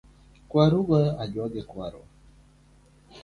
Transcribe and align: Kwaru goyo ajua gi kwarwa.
Kwaru 0.49 0.77
goyo 0.87 1.11
ajua 1.23 1.45
gi 1.53 1.61
kwarwa. 1.69 2.05